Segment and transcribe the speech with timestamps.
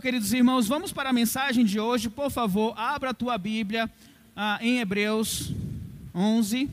[0.00, 2.08] Queridos irmãos, vamos para a mensagem de hoje.
[2.08, 3.90] Por favor, abra a tua Bíblia
[4.34, 5.52] ah, em Hebreus
[6.14, 6.70] 11.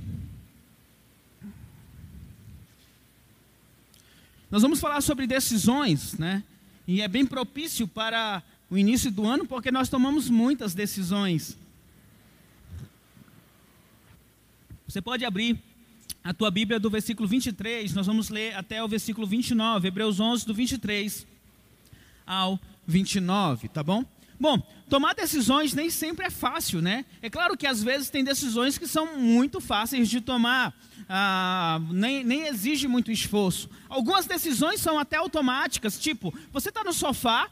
[4.49, 6.41] Nós vamos falar sobre decisões, né?
[6.87, 11.57] E é bem propício para o início do ano, porque nós tomamos muitas decisões.
[14.87, 15.59] Você pode abrir
[16.23, 20.45] a tua Bíblia do versículo 23, nós vamos ler até o versículo 29, Hebreus 11,
[20.45, 21.27] do 23
[22.25, 24.05] ao 29, tá bom?
[24.39, 27.05] Bom, tomar decisões nem sempre é fácil, né?
[27.21, 30.73] É claro que às vezes tem decisões que são muito fáceis de tomar,
[31.09, 33.67] ah, nem, nem exige muito esforço.
[33.89, 37.49] Algumas decisões são até automáticas, tipo, você está no sofá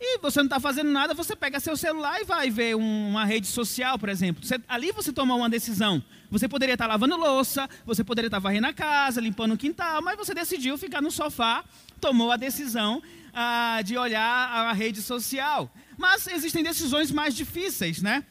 [0.00, 3.46] e você não está fazendo nada, você pega seu celular e vai ver uma rede
[3.46, 4.44] social, por exemplo.
[4.44, 6.02] Você, ali você tomou uma decisão.
[6.30, 9.56] Você poderia estar tá lavando louça, você poderia estar tá varrendo a casa, limpando o
[9.56, 11.62] quintal, mas você decidiu ficar no sofá,
[12.00, 15.72] tomou a decisão ah, de olhar a rede social.
[15.96, 18.24] Mas existem decisões mais difíceis, né?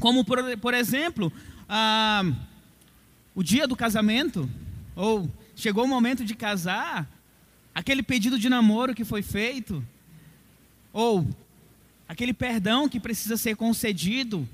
[0.00, 1.32] Como, por, por exemplo,
[1.68, 2.22] ah,
[3.34, 4.48] o dia do casamento,
[4.94, 7.08] ou chegou o momento de casar,
[7.74, 9.84] aquele pedido de namoro que foi feito,
[10.92, 11.26] ou
[12.08, 14.48] aquele perdão que precisa ser concedido,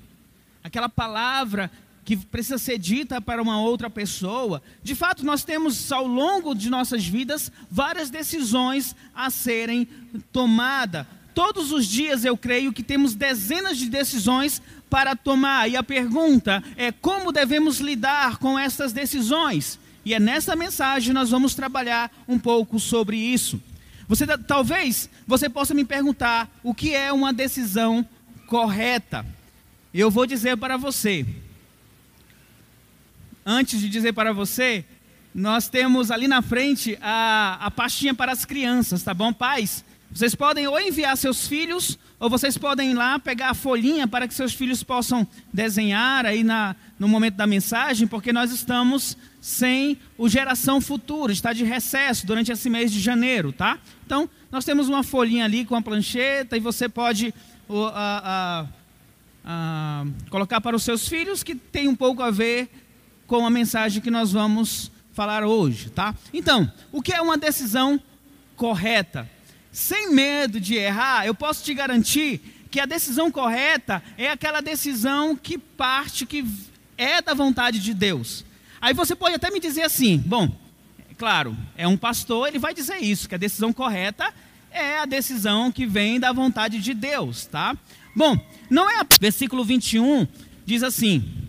[0.63, 1.71] aquela palavra
[2.05, 4.61] que precisa ser dita para uma outra pessoa.
[4.83, 9.87] De fato, nós temos ao longo de nossas vidas várias decisões a serem
[10.31, 11.07] tomadas.
[11.33, 15.67] Todos os dias eu creio que temos dezenas de decisões para tomar.
[15.67, 19.79] E a pergunta é como devemos lidar com essas decisões?
[20.05, 23.59] E é nessa mensagem nós vamos trabalhar um pouco sobre isso.
[24.07, 28.07] Você talvez você possa me perguntar o que é uma decisão
[28.45, 29.25] correta.
[29.91, 31.25] Eu vou dizer para você,
[33.45, 34.83] antes de dizer para você,
[35.33, 39.33] nós temos ali na frente a, a pastinha para as crianças, tá bom?
[39.33, 44.07] Pais, vocês podem ou enviar seus filhos, ou vocês podem ir lá pegar a folhinha
[44.07, 49.17] para que seus filhos possam desenhar aí na, no momento da mensagem, porque nós estamos
[49.41, 53.77] sem o Geração Futura, está de recesso durante esse mês de janeiro, tá?
[54.05, 57.33] Então, nós temos uma folhinha ali com a plancheta e você pode
[57.67, 58.69] uh, uh,
[59.43, 62.69] uh, colocar para os seus filhos que tem um pouco a ver
[63.27, 66.13] com a mensagem que nós vamos falar hoje, tá?
[66.33, 67.99] Então, o que é uma decisão
[68.55, 69.29] correta?
[69.71, 75.35] Sem medo de errar, eu posso te garantir que a decisão correta é aquela decisão
[75.35, 76.45] que parte, que
[76.97, 78.45] é da vontade de Deus.
[78.81, 80.49] Aí você pode até me dizer assim: bom,
[81.17, 84.33] claro, é um pastor, ele vai dizer isso, que a decisão correta
[84.71, 87.77] é a decisão que vem da vontade de Deus, tá?
[88.15, 88.37] Bom,
[88.69, 88.99] não é.
[88.99, 89.05] A...
[89.19, 90.27] Versículo 21
[90.65, 91.44] diz assim: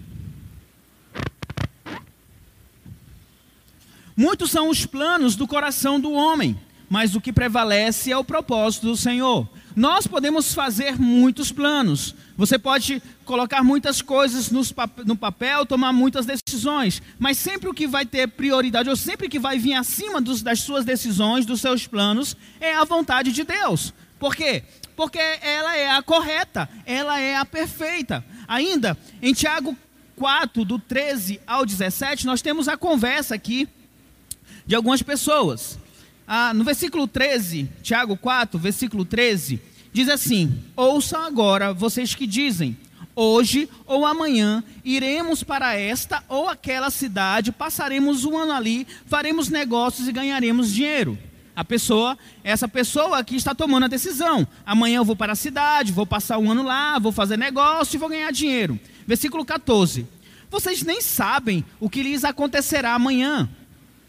[4.17, 8.87] Muitos são os planos do coração do homem, mas o que prevalece é o propósito
[8.87, 9.47] do Senhor.
[9.75, 12.15] Nós podemos fazer muitos planos.
[12.35, 18.07] Você pode colocar muitas coisas no papel, tomar muitas decisões, mas sempre o que vai
[18.07, 22.35] ter prioridade, ou sempre que vai vir acima dos, das suas decisões, dos seus planos,
[22.59, 23.93] é a vontade de Deus.
[24.19, 24.63] Por quê?
[24.97, 28.25] Porque ela é a correta, ela é a perfeita.
[28.49, 29.77] Ainda, em Tiago
[30.17, 33.69] 4, do 13 ao 17, nós temos a conversa aqui
[34.67, 35.79] de algumas pessoas.
[36.27, 39.61] Ah, no versículo 13, Tiago 4, versículo 13,
[39.93, 42.77] diz assim: Ouçam agora vocês que dizem:
[43.15, 50.09] Hoje ou amanhã iremos para esta ou aquela cidade, passaremos um ano ali, faremos negócios
[50.09, 51.17] e ganharemos dinheiro.
[51.55, 54.47] A pessoa, essa pessoa aqui está tomando a decisão.
[54.67, 57.99] Amanhã eu vou para a cidade, vou passar um ano lá, vou fazer negócio e
[57.99, 58.79] vou ganhar dinheiro.
[59.07, 60.07] Versículo 14.
[60.51, 63.49] Vocês nem sabem o que lhes acontecerá amanhã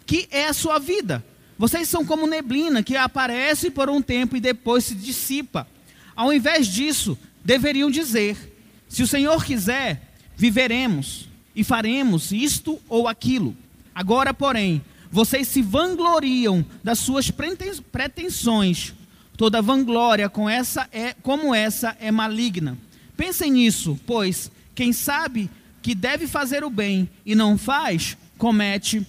[0.07, 1.23] que é a sua vida.
[1.59, 5.67] Vocês são como neblina que aparece por um tempo e depois se dissipa.
[6.15, 13.55] Ao invés disso, deveriam dizer: se o Senhor quiser, viveremos e faremos isto ou aquilo.
[13.93, 14.81] Agora, porém,
[15.11, 18.93] vocês se vangloriam das suas pretensões.
[19.35, 22.77] Toda vanglória com essa é, como essa é maligna.
[23.15, 25.49] Pensem nisso, pois quem sabe
[25.81, 29.05] que deve fazer o bem e não faz, comete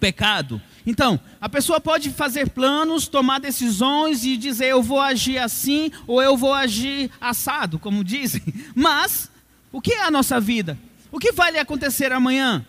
[0.00, 0.60] pecado.
[0.86, 6.22] Então, a pessoa pode fazer planos, tomar decisões e dizer eu vou agir assim ou
[6.22, 8.42] eu vou agir assado, como dizem.
[8.74, 9.30] Mas,
[9.70, 10.78] o que é a nossa vida?
[11.12, 12.64] O que vai lhe acontecer amanhã?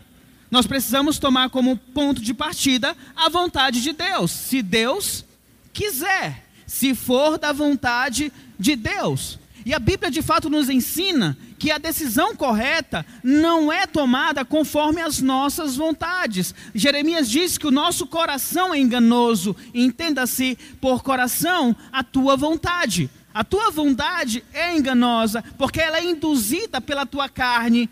[0.50, 4.32] Nós precisamos tomar como ponto de partida a vontade de Deus.
[4.32, 5.24] Se Deus
[5.72, 9.40] quiser, se for da vontade de Deus.
[9.66, 15.00] E a Bíblia de fato nos ensina que a decisão correta não é tomada conforme
[15.00, 16.56] as nossas vontades.
[16.74, 23.12] Jeremias diz que o nosso coração é enganoso, entenda-se por coração a tua vontade.
[23.32, 27.88] A tua vontade é enganosa, porque ela é induzida pela tua carne.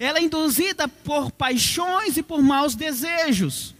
[0.00, 3.72] Ela é induzida por paixões e por maus desejos.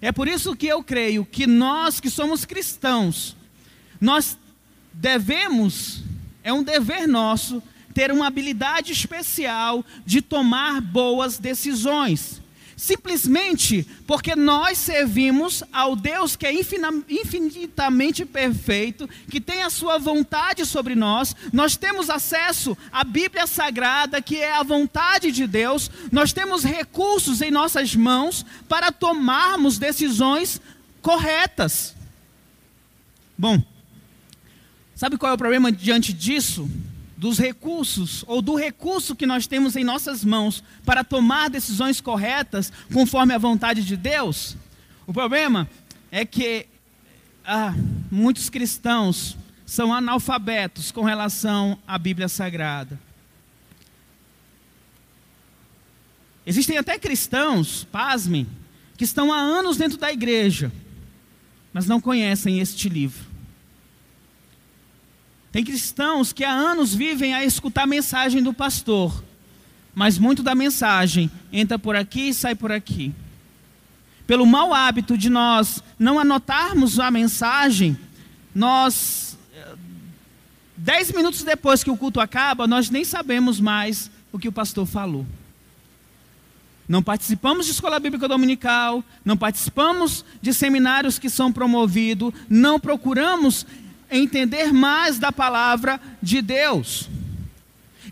[0.00, 3.36] É por isso que eu creio que nós que somos cristãos,
[4.00, 4.36] nós
[4.92, 6.02] devemos,
[6.44, 7.60] é um dever nosso,
[7.94, 12.42] ter uma habilidade especial de tomar boas decisões.
[12.76, 20.66] Simplesmente porque nós servimos ao Deus que é infinitamente perfeito, que tem a sua vontade
[20.66, 26.32] sobre nós, nós temos acesso à Bíblia Sagrada, que é a vontade de Deus, nós
[26.32, 30.60] temos recursos em nossas mãos para tomarmos decisões
[31.00, 31.94] corretas.
[33.38, 33.62] Bom,
[34.94, 36.68] sabe qual é o problema diante disso?
[37.16, 42.70] dos recursos ou do recurso que nós temos em nossas mãos para tomar decisões corretas
[42.92, 44.56] conforme a vontade de Deus?
[45.06, 45.66] O problema
[46.10, 46.66] é que
[47.46, 47.74] ah,
[48.10, 53.00] muitos cristãos são analfabetos com relação à Bíblia Sagrada.
[56.46, 58.46] Existem até cristãos, pasmem,
[58.98, 60.70] que estão há anos dentro da igreja,
[61.72, 63.23] mas não conhecem este livro.
[65.54, 69.22] Tem cristãos que há anos vivem a escutar a mensagem do pastor,
[69.94, 73.14] mas muito da mensagem entra por aqui e sai por aqui.
[74.26, 77.96] Pelo mau hábito de nós não anotarmos a mensagem,
[78.52, 79.38] nós,
[80.76, 84.86] dez minutos depois que o culto acaba, nós nem sabemos mais o que o pastor
[84.86, 85.24] falou.
[86.88, 93.64] Não participamos de escola bíblica dominical, não participamos de seminários que são promovidos, não procuramos
[94.10, 97.08] entender mais da palavra de Deus.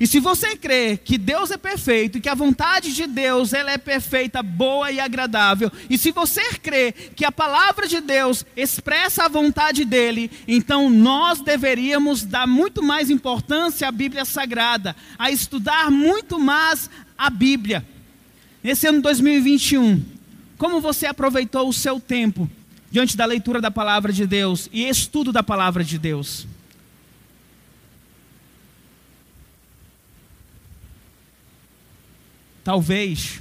[0.00, 3.70] E se você crê que Deus é perfeito e que a vontade de Deus ela
[3.70, 9.24] é perfeita, boa e agradável, e se você crê que a palavra de Deus expressa
[9.24, 15.90] a vontade dele, então nós deveríamos dar muito mais importância à Bíblia Sagrada, a estudar
[15.90, 17.86] muito mais a Bíblia.
[18.60, 20.02] Nesse ano 2021,
[20.58, 22.50] como você aproveitou o seu tempo
[22.92, 26.46] diante da leitura da palavra de Deus e estudo da palavra de Deus.
[32.62, 33.40] Talvez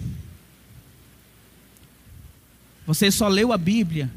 [2.88, 4.10] você só leu a Bíblia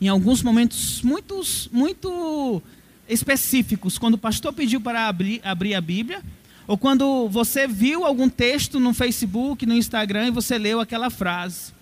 [0.00, 1.42] em alguns momentos muito,
[1.72, 2.62] muito
[3.08, 6.22] específicos, quando o pastor pediu para abrir, abrir a Bíblia,
[6.68, 11.76] ou quando você viu algum texto no Facebook, no Instagram e você leu aquela frase.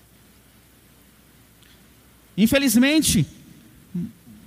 [2.37, 3.27] Infelizmente,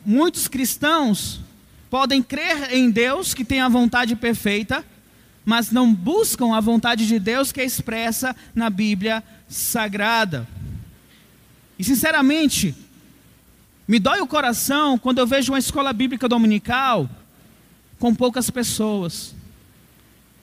[0.05, 1.41] muitos cristãos
[1.89, 4.85] podem crer em Deus que tem a vontade perfeita,
[5.43, 10.47] mas não buscam a vontade de Deus que é expressa na Bíblia Sagrada.
[11.79, 12.75] E sinceramente,
[13.87, 17.09] me dói o coração quando eu vejo uma escola bíblica dominical
[17.97, 19.33] com poucas pessoas.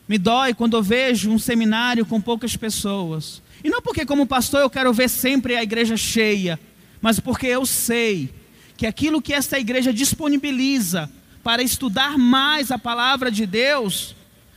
[0.08, 3.40] Me dói quando eu vejo um seminário com poucas pessoas.
[3.62, 6.58] E não porque, como pastor, eu quero ver sempre a igreja cheia
[7.06, 8.34] mas porque eu sei
[8.76, 11.08] que aquilo que esta igreja disponibiliza
[11.40, 14.16] para estudar mais a palavra de Deus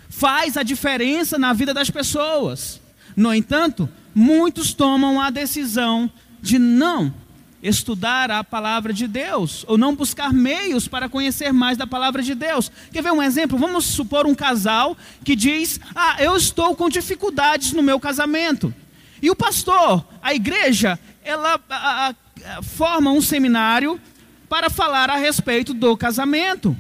[0.09, 2.81] faz a diferença na vida das pessoas.
[3.15, 7.13] No entanto, muitos tomam a decisão de não
[7.61, 12.33] estudar a palavra de Deus, ou não buscar meios para conhecer mais da palavra de
[12.33, 12.71] Deus.
[12.91, 13.59] Quer ver um exemplo?
[13.59, 18.73] Vamos supor um casal que diz: Ah, eu estou com dificuldades no meu casamento.
[19.21, 22.15] E o pastor, a igreja, ela a, a,
[22.61, 23.99] forma um seminário
[24.47, 26.75] para falar a respeito do casamento,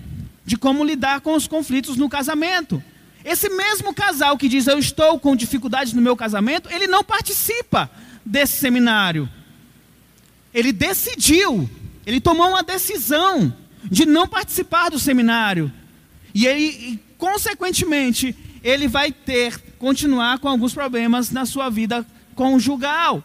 [0.45, 2.83] de como lidar com os conflitos no casamento.
[3.23, 7.89] Esse mesmo casal que diz eu estou com dificuldades no meu casamento, ele não participa
[8.25, 9.29] desse seminário.
[10.53, 11.69] Ele decidiu,
[12.05, 15.71] ele tomou uma decisão de não participar do seminário.
[16.33, 23.23] E ele, consequentemente, ele vai ter, continuar com alguns problemas na sua vida conjugal.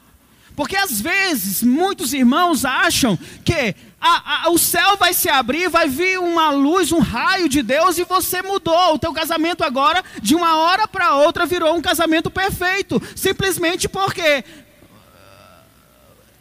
[0.56, 5.88] Porque às vezes muitos irmãos acham que a, a, o céu vai se abrir, vai
[5.88, 8.94] vir uma luz, um raio de Deus e você mudou.
[8.94, 13.02] O teu casamento agora, de uma hora para outra, virou um casamento perfeito.
[13.16, 14.44] Simplesmente porque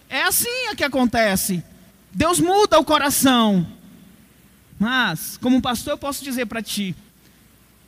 [0.10, 1.64] é assim que acontece.
[2.12, 3.66] Deus muda o coração.
[4.78, 6.96] Mas, como pastor, eu posso dizer para ti: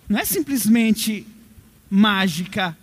[0.10, 1.28] não é simplesmente
[1.88, 2.76] mágica,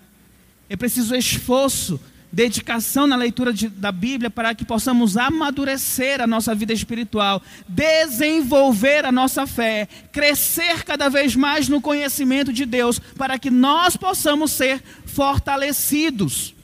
[0.69, 1.99] é preciso esforço
[2.33, 9.05] dedicação na leitura de, da Bíblia para que possamos amadurecer a nossa vida espiritual, desenvolver
[9.05, 14.51] a nossa fé, crescer cada vez mais no conhecimento de Deus, para que nós possamos
[14.51, 16.55] ser fortalecidos.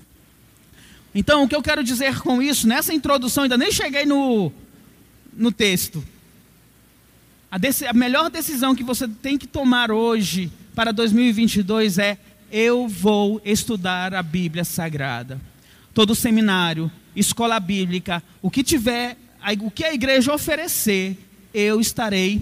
[1.14, 4.50] Então, o que eu quero dizer com isso, nessa introdução, ainda nem cheguei no,
[5.34, 6.02] no texto.
[7.50, 7.56] A,
[7.88, 12.18] a melhor decisão que você tem que tomar hoje para 2022 é:
[12.50, 15.47] eu vou estudar a Bíblia Sagrada.
[15.98, 19.16] Todo seminário, escola bíblica, o que tiver,
[19.60, 21.18] o que a igreja oferecer,
[21.52, 22.40] eu estarei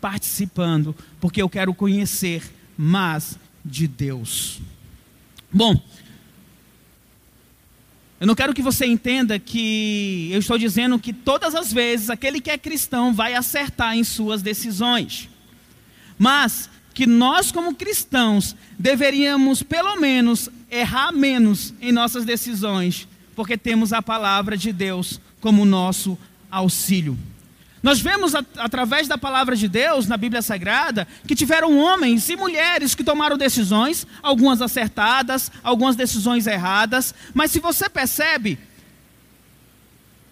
[0.00, 2.42] participando, porque eu quero conhecer
[2.76, 4.60] mais de Deus.
[5.52, 5.80] Bom,
[8.18, 12.40] eu não quero que você entenda que eu estou dizendo que todas as vezes aquele
[12.40, 15.28] que é cristão vai acertar em suas decisões.
[16.18, 23.92] Mas que nós, como cristãos, deveríamos pelo menos errar menos em nossas decisões, porque temos
[23.92, 26.18] a palavra de Deus como nosso
[26.50, 27.18] auxílio.
[27.82, 32.96] Nós vemos através da palavra de Deus na Bíblia Sagrada que tiveram homens e mulheres
[32.96, 38.58] que tomaram decisões, algumas acertadas, algumas decisões erradas, mas se você percebe,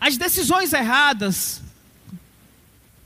[0.00, 1.62] as decisões erradas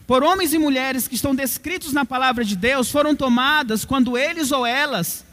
[0.06, 4.50] por homens e mulheres que estão descritos na palavra de Deus foram tomadas quando eles
[4.50, 5.26] ou elas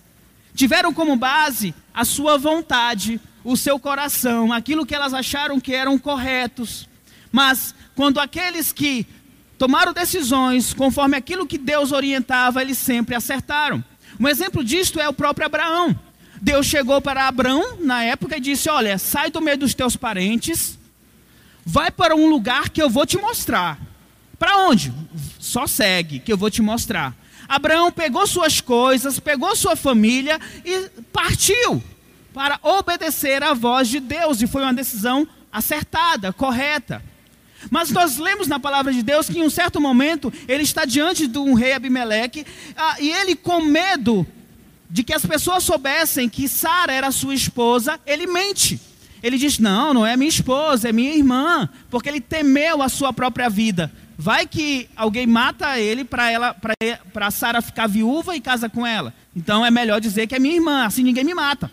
[0.53, 5.97] tiveram como base a sua vontade, o seu coração, aquilo que elas acharam que eram
[5.97, 6.89] corretos.
[7.31, 9.07] Mas quando aqueles que
[9.57, 13.81] tomaram decisões conforme aquilo que Deus orientava, eles sempre acertaram.
[14.19, 15.97] Um exemplo disto é o próprio Abraão.
[16.41, 20.77] Deus chegou para Abraão na época e disse: Olha, sai do meio dos teus parentes,
[21.65, 23.79] vai para um lugar que eu vou te mostrar.
[24.37, 24.93] Para onde?
[25.39, 27.15] Só segue, que eu vou te mostrar.
[27.47, 31.81] Abraão pegou suas coisas, pegou sua família e partiu
[32.33, 37.01] para obedecer à voz de Deus, e foi uma decisão acertada, correta.
[37.71, 41.27] Mas nós lemos na palavra de Deus que em um certo momento ele está diante
[41.27, 44.27] de um rei Abimeleque ah, e ele, com medo
[44.89, 48.79] de que as pessoas soubessem que Sara era sua esposa, ele mente.
[49.23, 53.11] Ele diz: Não, não é minha esposa, é minha irmã, porque ele temeu a sua
[53.11, 53.91] própria vida.
[54.17, 56.55] Vai que alguém mata ele para ela,
[57.13, 59.13] para Sara ficar viúva e casa com ela.
[59.35, 61.69] Então é melhor dizer que é minha irmã, assim ninguém me mata.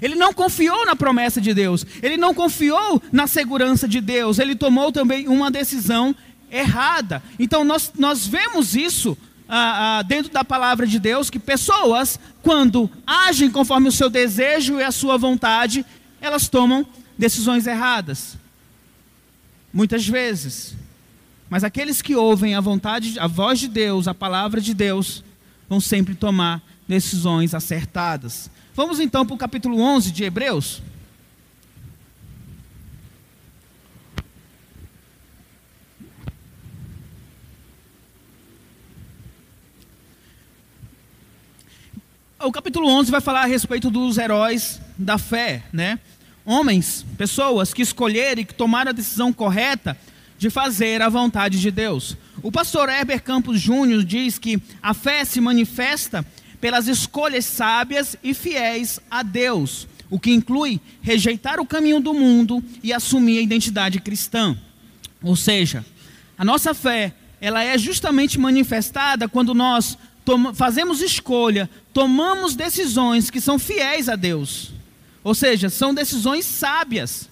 [0.00, 4.54] Ele não confiou na promessa de Deus, ele não confiou na segurança de Deus, ele
[4.54, 6.14] tomou também uma decisão
[6.50, 7.22] errada.
[7.38, 9.16] Então nós, nós vemos isso
[9.48, 14.78] ah, ah, dentro da palavra de Deus, que pessoas, quando agem conforme o seu desejo
[14.78, 15.84] e a sua vontade,
[16.20, 18.36] elas tomam decisões erradas.
[19.72, 20.74] Muitas vezes.
[21.48, 25.22] Mas aqueles que ouvem a vontade, a voz de Deus, a palavra de Deus,
[25.68, 28.50] vão sempre tomar decisões acertadas.
[28.74, 30.82] Vamos então para o capítulo 11 de Hebreus.
[42.38, 45.98] O capítulo 11 vai falar a respeito dos heróis da fé, né?
[46.44, 49.96] Homens, pessoas que escolheram e que tomaram a decisão correta
[50.38, 52.16] de fazer a vontade de Deus.
[52.42, 56.24] O pastor Heber Campos Júnior diz que a fé se manifesta
[56.60, 62.62] pelas escolhas sábias e fiéis a Deus, o que inclui rejeitar o caminho do mundo
[62.82, 64.56] e assumir a identidade cristã.
[65.22, 65.84] Ou seja,
[66.36, 69.96] a nossa fé, ela é justamente manifestada quando nós
[70.54, 74.72] fazemos escolha, tomamos decisões que são fiéis a Deus.
[75.22, 77.28] Ou seja, são decisões sábias.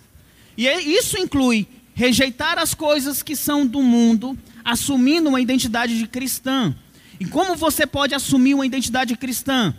[0.57, 6.07] E é, isso inclui rejeitar as coisas que são do mundo, assumindo uma identidade de
[6.07, 6.75] cristã.
[7.21, 9.73] E como você pode assumir uma identidade cristã?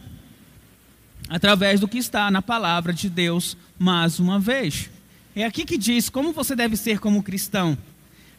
[1.27, 4.89] Através do que está na palavra de Deus, mais uma vez.
[5.35, 7.77] É aqui que diz como você deve ser como cristão.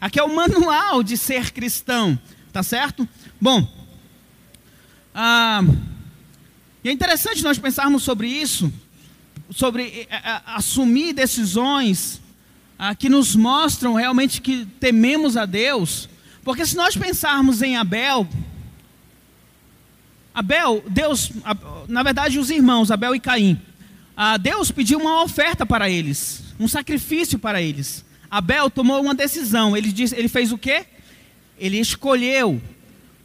[0.01, 2.19] Aqui é o manual de ser cristão,
[2.51, 3.07] tá certo?
[3.39, 3.67] Bom,
[5.13, 5.61] ah,
[6.83, 8.71] é interessante nós pensarmos sobre isso,
[9.51, 12.21] sobre eh, assumir decisões
[12.77, 16.09] ah, que nos mostram realmente que tememos a Deus,
[16.43, 18.27] porque se nós pensarmos em Abel,
[20.33, 21.31] Abel, Deus,
[21.87, 23.59] na verdade, os irmãos, Abel e Caim,
[24.15, 28.05] ah, Deus pediu uma oferta para eles, um sacrifício para eles.
[28.29, 29.75] Abel tomou uma decisão.
[29.75, 30.85] Ele, disse, ele fez o quê?
[31.57, 32.61] Ele escolheu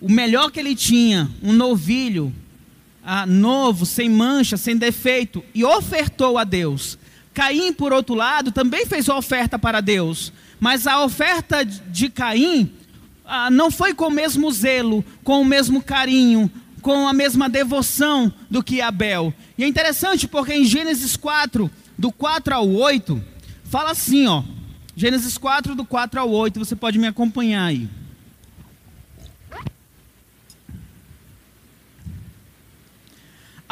[0.00, 2.32] o melhor que ele tinha, um novilho,
[3.04, 6.98] ah, novo, sem mancha, sem defeito, e ofertou a Deus.
[7.34, 12.72] Caim, por outro lado, também fez oferta para Deus, mas a oferta de Caim
[13.24, 16.50] ah, não foi com o mesmo zelo, com o mesmo carinho,
[16.82, 19.32] com a mesma devoção do que Abel.
[19.56, 23.22] E é interessante porque em Gênesis 4, do 4 ao 8,
[23.64, 24.42] fala assim, ó.
[24.94, 27.88] Gênesis 4, do 4 ao 8, você pode me acompanhar aí.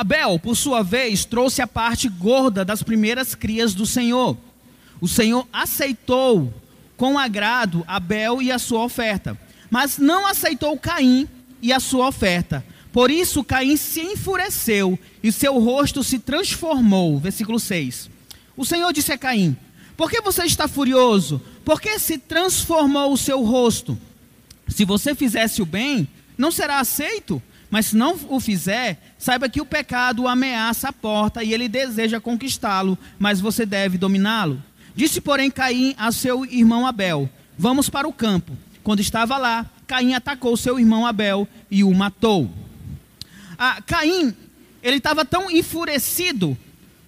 [0.00, 4.37] Abel, por sua vez, trouxe a parte gorda das primeiras crias do Senhor.
[5.00, 6.52] O Senhor aceitou
[6.97, 9.38] com agrado Abel e a sua oferta
[9.71, 11.28] mas não aceitou Caim
[11.62, 12.64] e a sua oferta.
[12.92, 17.19] Por isso Caim se enfureceu e seu rosto se transformou.
[17.21, 18.11] Versículo 6.
[18.57, 19.57] O Senhor disse a Caim:
[19.97, 21.40] Por que você está furioso?
[21.64, 23.97] Por que se transformou o seu rosto?
[24.66, 27.40] Se você fizesse o bem, não será aceito.
[27.70, 32.20] Mas se não o fizer, saiba que o pecado ameaça a porta e ele deseja
[32.20, 34.62] conquistá-lo, mas você deve dominá-lo.
[34.94, 38.56] Disse, porém, Caim a seu irmão Abel: Vamos para o campo.
[38.82, 42.50] Quando estava lá, Caim atacou seu irmão Abel e o matou.
[43.56, 44.34] Ah, Caim,
[44.82, 46.58] ele estava tão enfurecido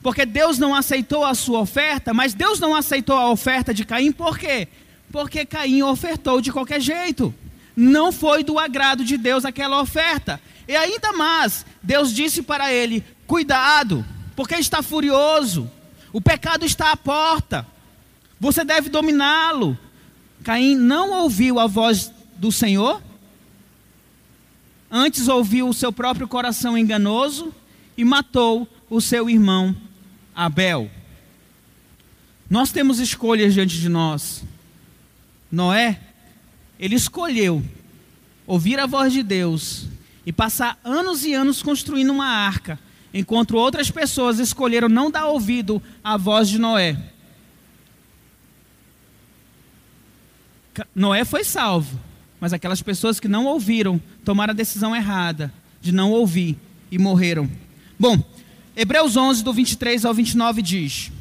[0.02, 4.10] porque Deus não aceitou a sua oferta, mas Deus não aceitou a oferta de Caim
[4.10, 4.66] por quê?
[5.12, 7.32] Porque Caim ofertou de qualquer jeito.
[7.74, 10.40] Não foi do agrado de Deus aquela oferta.
[10.68, 14.04] E ainda mais, Deus disse para ele: Cuidado,
[14.36, 15.70] porque está furioso,
[16.12, 17.66] o pecado está à porta,
[18.38, 19.78] você deve dominá-lo.
[20.44, 23.00] Caim não ouviu a voz do Senhor,
[24.90, 27.54] antes ouviu o seu próprio coração enganoso
[27.96, 29.74] e matou o seu irmão
[30.34, 30.90] Abel.
[32.50, 34.44] Nós temos escolhas diante de nós.
[35.50, 36.00] Noé,
[36.82, 37.62] ele escolheu
[38.44, 39.86] ouvir a voz de Deus
[40.26, 42.76] e passar anos e anos construindo uma arca,
[43.14, 47.00] enquanto outras pessoas escolheram não dar ouvido à voz de Noé.
[50.92, 52.00] Noé foi salvo,
[52.40, 56.58] mas aquelas pessoas que não ouviram tomaram a decisão errada de não ouvir
[56.90, 57.48] e morreram.
[57.96, 58.20] Bom,
[58.74, 61.12] Hebreus 11, do 23 ao 29 diz: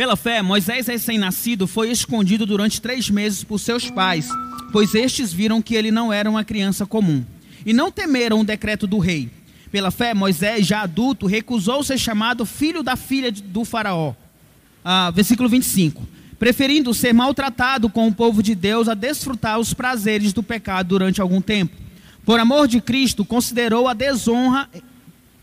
[0.00, 4.30] Pela fé, Moisés, recém-nascido, foi escondido durante três meses por seus pais,
[4.72, 7.22] pois estes viram que ele não era uma criança comum.
[7.66, 9.28] E não temeram o decreto do rei.
[9.70, 14.14] Pela fé, Moisés, já adulto, recusou ser chamado filho da filha do Faraó.
[14.82, 16.08] Ah, versículo 25.
[16.38, 21.20] Preferindo ser maltratado com o povo de Deus a desfrutar os prazeres do pecado durante
[21.20, 21.76] algum tempo.
[22.24, 24.66] Por amor de Cristo, considerou a desonra.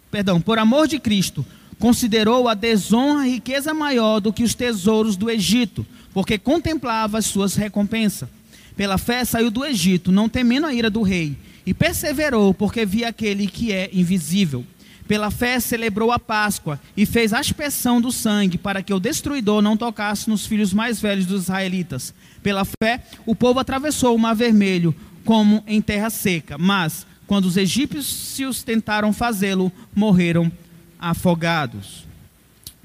[0.10, 1.46] Perdão, por amor de Cristo,
[1.80, 7.56] considerou a desonra riqueza maior do que os tesouros do Egito, porque contemplava as suas
[7.56, 8.30] recompensas.
[8.76, 11.36] Pela fé saiu do Egito, não temendo a ira do rei,
[11.66, 14.66] e perseverou, porque via aquele que é invisível.
[15.08, 19.62] Pela fé celebrou a Páscoa e fez a aspersão do sangue, para que o destruidor
[19.62, 22.13] não tocasse nos filhos mais velhos dos israelitas.
[22.44, 27.58] Pela fé, o povo atravessou o mar vermelho, como em terra seca, mas, quando os
[27.58, 30.52] egípcios tentaram fazê-lo, morreram
[31.00, 32.06] afogados.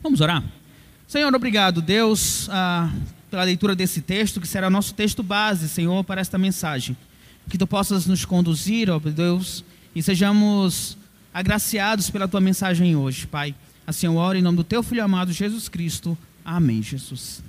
[0.02, 0.42] Vamos orar?
[1.06, 2.90] Senhor, obrigado, Deus, ah,
[3.30, 6.96] pela leitura desse texto, que será nosso texto base, Senhor, para esta mensagem.
[7.48, 10.96] Que tu possas nos conduzir, ó Deus, e sejamos
[11.32, 13.54] agraciados pela tua mensagem hoje, Pai.
[13.86, 16.16] Assim eu oro em nome do teu filho amado Jesus Cristo.
[16.44, 17.42] Amém, Jesus.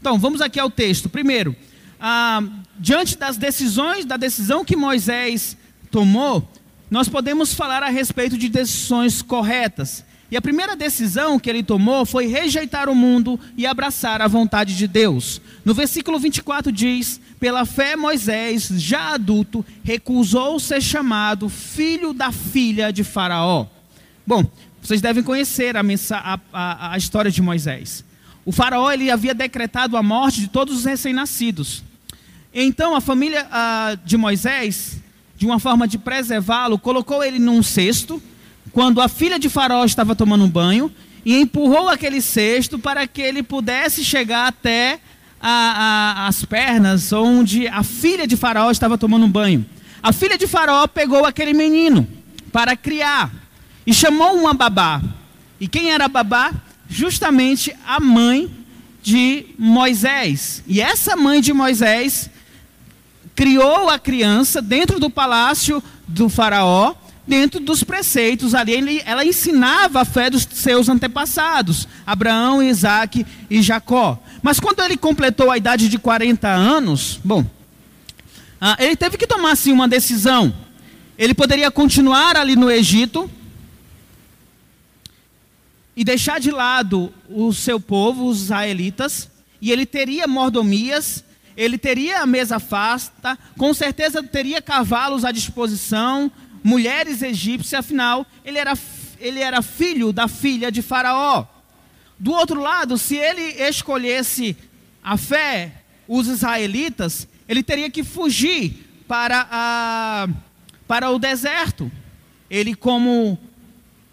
[0.00, 1.08] Então, vamos aqui ao texto.
[1.08, 1.54] Primeiro,
[2.00, 2.42] ah,
[2.78, 5.56] diante das decisões, da decisão que Moisés
[5.90, 6.48] tomou,
[6.90, 10.04] nós podemos falar a respeito de decisões corretas.
[10.30, 14.76] E a primeira decisão que ele tomou foi rejeitar o mundo e abraçar a vontade
[14.76, 15.40] de Deus.
[15.64, 22.92] No versículo 24 diz: Pela fé, Moisés, já adulto, recusou ser chamado filho da filha
[22.92, 23.66] de Faraó.
[24.26, 24.44] Bom,
[24.82, 25.82] vocês devem conhecer a,
[26.52, 28.04] a, a, história de Moisés.
[28.44, 31.82] O Faraó ele havia decretado a morte de todos os recém-nascidos.
[32.52, 33.46] Então a família
[34.04, 34.98] de Moisés
[35.38, 38.20] de uma forma de preservá-lo, colocou ele num cesto,
[38.72, 40.92] quando a filha de Faraó estava tomando um banho,
[41.24, 44.98] e empurrou aquele cesto para que ele pudesse chegar até
[45.40, 49.64] a, a, as pernas onde a filha de Faraó estava tomando um banho.
[50.02, 52.06] A filha de Faraó pegou aquele menino
[52.50, 53.32] para criar
[53.86, 55.00] e chamou uma babá.
[55.60, 56.52] E quem era a babá?
[56.88, 58.50] Justamente a mãe
[59.02, 60.64] de Moisés.
[60.66, 62.28] E essa mãe de Moisés
[63.38, 68.72] criou a criança dentro do palácio do faraó, dentro dos preceitos ali.
[68.72, 74.20] Ele, ela ensinava a fé dos seus antepassados, Abraão, Isaac e Jacó.
[74.42, 77.46] Mas quando ele completou a idade de 40 anos, bom,
[78.60, 80.52] ah, ele teve que tomar assim uma decisão.
[81.16, 83.30] Ele poderia continuar ali no Egito
[85.94, 89.30] e deixar de lado o seu povo, os israelitas,
[89.62, 91.22] e ele teria mordomias
[91.58, 96.30] ele teria a mesa fasta, com certeza teria cavalos à disposição,
[96.62, 98.78] mulheres egípcias, afinal, ele era,
[99.18, 101.44] ele era filho da filha de Faraó.
[102.16, 104.56] Do outro lado, se ele escolhesse
[105.02, 110.28] a fé, os israelitas, ele teria que fugir para, a,
[110.86, 111.90] para o deserto.
[112.48, 113.36] Ele, como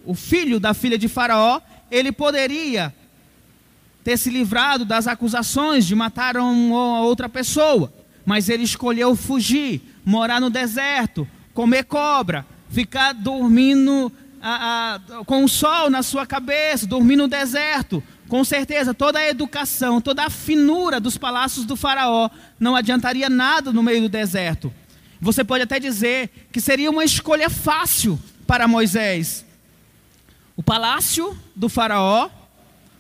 [0.04, 2.92] o filho da filha de Faraó, ele poderia
[4.06, 7.92] ter se livrado das acusações de matar uma outra pessoa,
[8.24, 15.50] mas ele escolheu fugir, morar no deserto, comer cobra, ficar dormindo a, a, com o
[15.50, 18.04] sol na sua cabeça, dormir no deserto.
[18.28, 23.74] Com certeza, toda a educação, toda a finura dos palácios do Faraó não adiantaria nada
[23.74, 24.72] no meio do deserto.
[25.20, 29.44] Você pode até dizer que seria uma escolha fácil para Moisés.
[30.56, 32.30] O palácio do Faraó,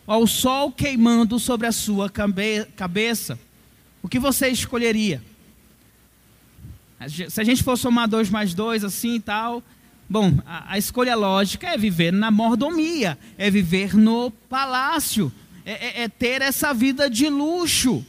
[0.08, 3.40] ao sol queimando sobre a sua cabe cabeça.
[4.02, 5.22] O que você escolheria?
[7.30, 9.64] Se a gente for somar dois mais dois assim e tal,
[10.10, 15.32] bom, a, a escolha lógica é viver na mordomia, é viver no palácio,
[15.66, 18.06] é, é, é ter essa vida de luxo.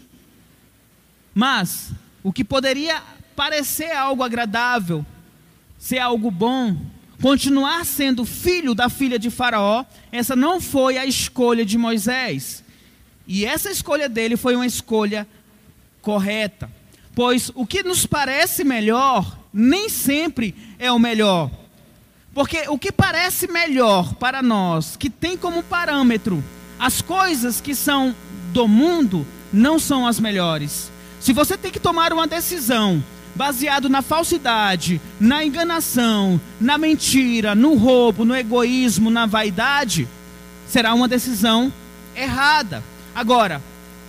[1.34, 3.02] Mas o que poderia
[3.34, 5.04] parecer algo agradável,
[5.78, 6.76] ser algo bom,
[7.20, 12.62] continuar sendo filho da filha de Faraó, essa não foi a escolha de Moisés.
[13.26, 15.26] E essa escolha dele foi uma escolha
[16.00, 16.70] correta.
[17.14, 21.50] Pois o que nos parece melhor, nem sempre é o melhor.
[22.34, 26.44] Porque o que parece melhor para nós, que tem como parâmetro
[26.78, 28.14] as coisas que são
[28.52, 30.92] do mundo, não são as melhores.
[31.18, 33.02] Se você tem que tomar uma decisão
[33.36, 40.08] baseado na falsidade, na enganação, na mentira, no roubo, no egoísmo, na vaidade,
[40.66, 41.72] será uma decisão
[42.16, 42.82] errada.
[43.14, 43.62] Agora,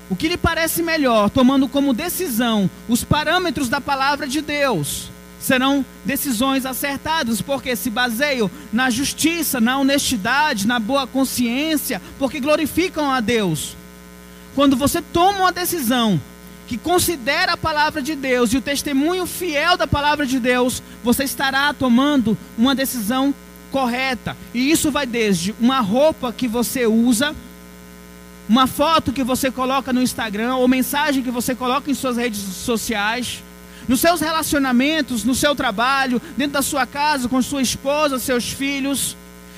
[0.09, 5.09] o que lhe parece melhor, tomando como decisão os parâmetros da palavra de Deus,
[5.39, 13.11] serão decisões acertadas, porque se baseiam na justiça, na honestidade, na boa consciência, porque glorificam
[13.11, 13.75] a Deus.
[14.55, 16.19] Quando você toma uma decisão
[16.67, 21.23] que considera a palavra de Deus e o testemunho fiel da palavra de Deus, você
[21.23, 23.33] estará tomando uma decisão
[23.71, 24.35] correta.
[24.53, 27.33] E isso vai desde uma roupa que você usa,
[28.49, 32.39] uma foto que você coloca no Instagram, ou mensagem que você coloca em suas redes
[32.39, 33.41] sociais,
[33.87, 39.15] nos seus relacionamentos, no seu trabalho, dentro da sua casa, com sua esposa, seus filhos.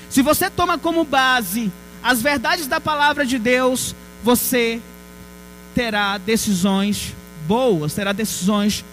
[0.08, 4.80] Se você toma como base as verdades da palavra de Deus, você
[5.80, 7.14] terá decisões
[7.48, 8.84] boas, terá decisões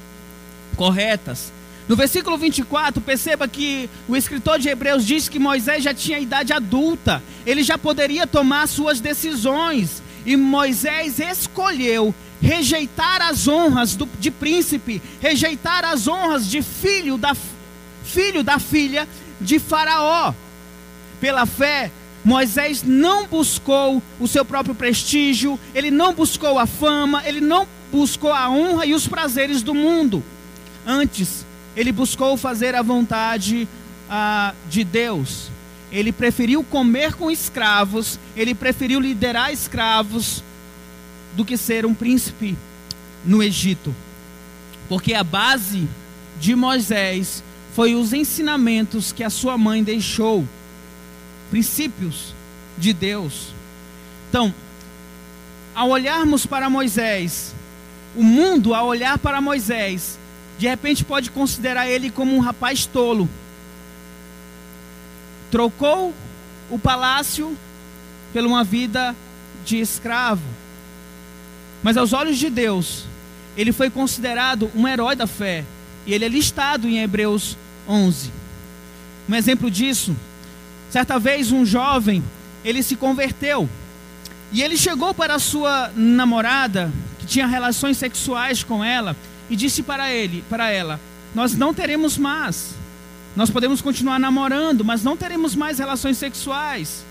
[0.78, 1.52] corretas.
[1.86, 6.54] No versículo 24, perceba que o escritor de Hebreus diz que Moisés já tinha idade
[6.54, 14.32] adulta, ele já poderia tomar suas decisões, e Moisés escolheu rejeitar as honras do, de
[14.32, 17.36] príncipe, rejeitar as honras de filho da,
[18.06, 19.06] filho da filha
[19.42, 20.34] de Faraó.
[21.20, 21.92] Pela fé,
[22.28, 28.34] Moisés não buscou o seu próprio prestígio, ele não buscou a fama, ele não buscou
[28.34, 30.22] a honra e os prazeres do mundo.
[30.86, 33.66] Antes, ele buscou fazer a vontade
[34.10, 35.50] ah, de Deus.
[35.90, 40.44] Ele preferiu comer com escravos, ele preferiu liderar escravos
[41.34, 42.58] do que ser um príncipe
[43.24, 43.96] no Egito.
[44.90, 45.88] Porque a base
[46.42, 47.42] de Moisés
[47.74, 50.46] foi os ensinamentos que a sua mãe deixou
[51.50, 52.34] princípios
[52.78, 53.54] de Deus.
[54.30, 54.54] Então,
[55.74, 57.54] ao olharmos para Moisés,
[58.16, 60.18] o mundo, ao olhar para Moisés,
[60.58, 63.30] de repente pode considerar ele como um rapaz tolo.
[65.52, 66.14] Trocou
[66.70, 67.56] o palácio
[68.34, 69.16] por uma vida
[69.66, 70.44] de escravo.
[71.84, 73.06] Mas aos olhos de Deus,
[73.56, 75.64] ele foi considerado um herói da fé.
[76.06, 77.58] E ele é listado em Hebreus
[77.88, 78.32] 11.
[79.30, 80.16] Um exemplo disso
[80.90, 82.24] Certa vez um jovem,
[82.64, 83.70] ele se converteu.
[84.52, 89.16] E ele chegou para a sua namorada, que tinha relações sexuais com ela,
[89.50, 91.00] e disse para ele, para ela:
[91.36, 92.76] "Nós não teremos mais.
[93.36, 97.06] Nós podemos continuar namorando, mas não teremos mais relações sexuais."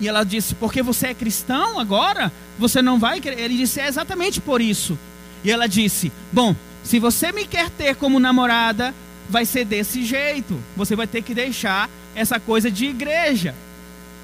[0.00, 3.88] E ela disse: "Porque você é cristão agora, você não vai querer?" Ele disse: "É
[3.88, 4.98] exatamente por isso."
[5.42, 8.94] E ela disse: "Bom, se você me quer ter como namorada,
[9.28, 10.60] vai ser desse jeito.
[10.76, 13.54] Você vai ter que deixar essa coisa de igreja.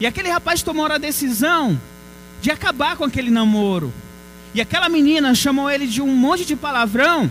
[0.01, 1.81] E aquele rapaz tomou a decisão
[2.41, 3.93] de acabar com aquele namoro.
[4.55, 7.31] E aquela menina chamou ele de um monte de palavrão.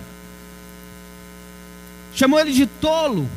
[2.14, 3.30] Chamou ele de tolo.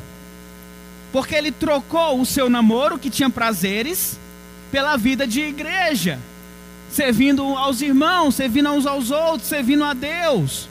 [1.11, 4.19] Porque ele trocou o seu namoro, que tinha prazeres,
[4.71, 6.19] pela vida de igreja.
[6.89, 10.69] Servindo aos irmãos, servindo uns aos outros, servindo a Deus.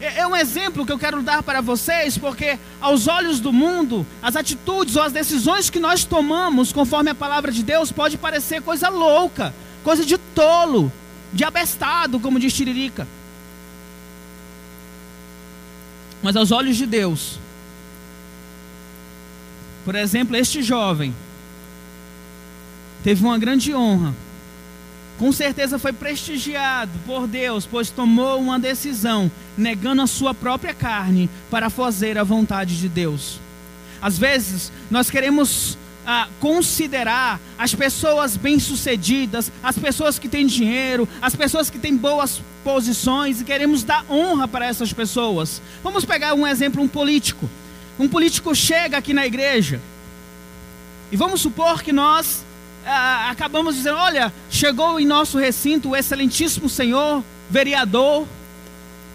[0.00, 4.06] É, é um exemplo que eu quero dar para vocês, porque aos olhos do mundo,
[4.22, 8.62] as atitudes ou as decisões que nós tomamos conforme a palavra de Deus pode parecer
[8.62, 10.90] coisa louca, coisa de tolo,
[11.32, 13.06] de abestado, como diz Tiririca.
[16.22, 17.38] Mas aos olhos de Deus,
[19.84, 21.14] por exemplo, este jovem
[23.02, 24.14] teve uma grande honra
[25.20, 31.28] com certeza foi prestigiado por Deus, pois tomou uma decisão, negando a sua própria carne
[31.50, 33.38] para fazer a vontade de Deus.
[34.00, 41.36] Às vezes, nós queremos ah, considerar as pessoas bem-sucedidas, as pessoas que têm dinheiro, as
[41.36, 45.60] pessoas que têm boas posições e queremos dar honra para essas pessoas.
[45.82, 47.46] Vamos pegar um exemplo, um político.
[47.98, 49.82] Um político chega aqui na igreja
[51.12, 52.42] e vamos supor que nós
[52.86, 58.26] ah, acabamos dizendo: olha, chegou em nosso recinto o excelentíssimo senhor vereador,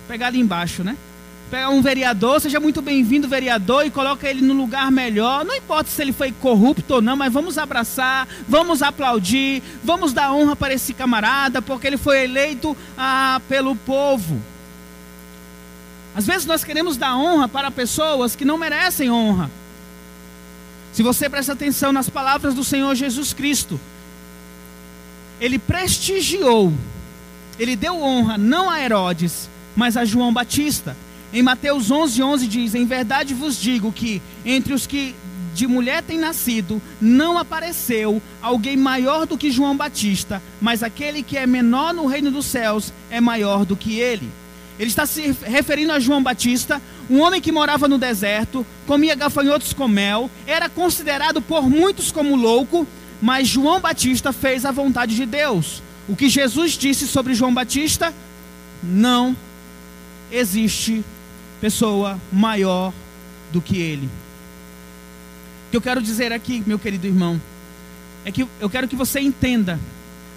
[0.07, 0.95] pegado embaixo, né?
[1.49, 5.45] Pega um vereador, seja muito bem-vindo, vereador, e coloca ele no lugar melhor.
[5.45, 10.33] Não importa se ele foi corrupto ou não, mas vamos abraçar, vamos aplaudir, vamos dar
[10.33, 14.41] honra para esse camarada, porque ele foi eleito ah, pelo povo.
[16.15, 19.51] Às vezes nós queremos dar honra para pessoas que não merecem honra.
[20.95, 23.77] Se você presta atenção nas palavras do Senhor Jesus Cristo,
[25.41, 26.73] ele prestigiou,
[27.59, 30.95] ele deu honra não a Herodes, mas a João Batista.
[31.33, 35.13] Em Mateus 11, 11 diz: Em verdade vos digo que entre os que
[35.53, 41.37] de mulher têm nascido, não apareceu alguém maior do que João Batista, mas aquele que
[41.37, 44.31] é menor no reino dos céus é maior do que ele.
[44.77, 49.71] Ele está se referindo a João Batista, um homem que morava no deserto, comia gafanhotos
[49.73, 52.85] com mel, era considerado por muitos como louco,
[53.21, 55.81] mas João Batista fez a vontade de Deus.
[56.07, 58.13] O que Jesus disse sobre João Batista?
[58.83, 59.35] Não
[60.31, 61.03] existe
[61.61, 62.93] pessoa maior
[63.51, 64.07] do que ele.
[65.67, 67.41] O que eu quero dizer aqui, meu querido irmão,
[68.25, 69.79] é que eu quero que você entenda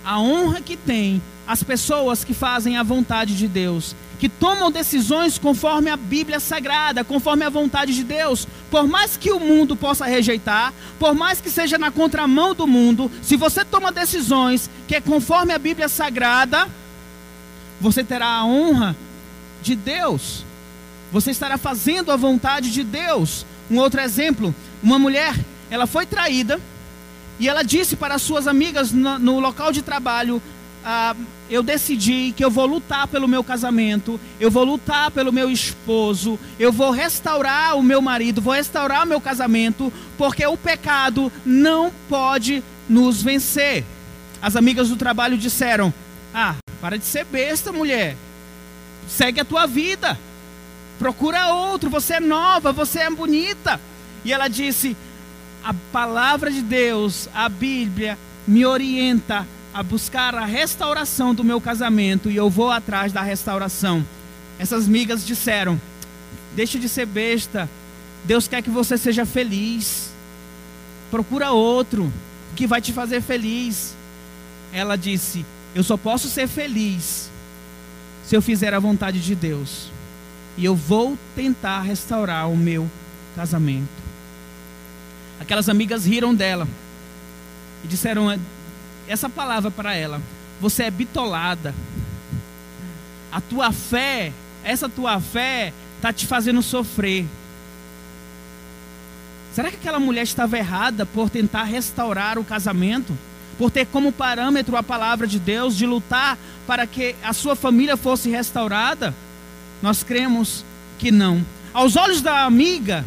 [0.05, 5.39] a honra que tem as pessoas que fazem a vontade de Deus que tomam decisões
[5.39, 8.47] conforme a Bíblia Sagrada, conforme a vontade de Deus.
[8.71, 13.11] Por mais que o mundo possa rejeitar, por mais que seja na contramão do mundo,
[13.23, 16.69] se você toma decisões que é conforme a Bíblia Sagrada,
[17.81, 18.97] você terá a honra
[19.63, 20.45] de Deus.
[21.13, 23.47] Você estará fazendo a vontade de Deus.
[23.71, 25.35] Um outro exemplo, uma mulher,
[25.71, 26.61] ela foi traída
[27.39, 30.43] e ela disse para suas amigas no, no local de trabalho:
[30.85, 31.15] ah,
[31.51, 36.39] eu decidi que eu vou lutar pelo meu casamento, eu vou lutar pelo meu esposo,
[36.59, 41.93] eu vou restaurar o meu marido, vou restaurar o meu casamento, porque o pecado não
[42.09, 43.85] pode nos vencer.
[44.43, 45.93] As amigas do trabalho disseram:
[46.35, 48.17] Ah, para de ser besta, mulher,
[49.09, 50.19] segue a tua vida,
[50.99, 53.81] procura outro, você é nova, você é bonita.
[54.25, 54.97] E ela disse:
[55.65, 59.47] A palavra de Deus, a Bíblia, me orienta
[59.79, 64.05] a buscar a restauração do meu casamento e eu vou atrás da restauração.
[64.59, 65.81] Essas migas disseram:
[66.57, 67.71] Deixe de ser besta.
[68.25, 70.11] Deus quer que você seja feliz.
[71.13, 72.13] Procura outro
[72.57, 73.95] que vai te fazer feliz.
[74.73, 77.31] Ela disse: Eu só posso ser feliz
[78.27, 79.93] se eu fizer a vontade de Deus.
[80.57, 82.91] E eu vou tentar restaurar o meu
[83.37, 83.87] casamento.
[85.39, 86.67] Aquelas amigas riram dela
[87.85, 88.29] e disseram:
[89.09, 90.21] essa palavra para ela:
[90.61, 91.75] você é bitolada.
[93.31, 94.33] A tua fé,
[94.65, 97.27] essa tua fé, está te fazendo sofrer.
[99.53, 103.17] Será que aquela mulher estava errada por tentar restaurar o casamento?
[103.59, 107.97] Por ter como parâmetro a palavra de Deus, de lutar para que a sua família
[107.97, 109.13] fosse restaurada?
[109.83, 110.65] Nós cremos
[110.99, 111.45] que não.
[111.75, 113.05] Aos olhos da amiga,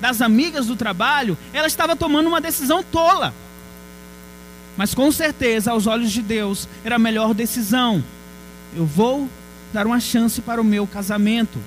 [0.00, 3.34] das amigas do trabalho, ela estava tomando uma decisão tola.
[4.76, 8.02] Mas com certeza, aos olhos de Deus, era a melhor decisão.
[8.74, 9.28] Eu vou
[9.72, 11.58] dar uma chance para o meu casamento.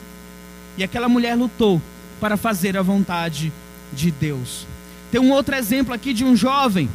[0.77, 1.81] E aquela mulher lutou
[2.19, 3.51] para fazer a vontade
[3.91, 4.65] de Deus.
[5.11, 6.89] Tem um outro exemplo aqui de um jovem